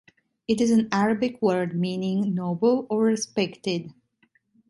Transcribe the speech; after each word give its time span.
It 0.47 0.59
is 0.61 0.71
an 0.71 0.87
Arabic 0.91 1.39
word 1.43 1.79
meaning 1.79 2.33
'noble' 2.33 2.87
or 2.89 3.03
'respected'. 3.03 3.93